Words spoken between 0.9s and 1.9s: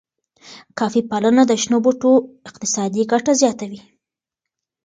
پالنه د شنو